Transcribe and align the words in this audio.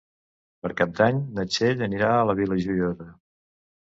Per 0.63 0.71
Cap 0.79 0.95
d'Any 0.99 1.19
na 1.35 1.43
Txell 1.51 1.85
anirà 1.87 2.09
a 2.21 2.25
la 2.29 2.37
Vila 2.39 2.57
Joiosa. 2.65 3.09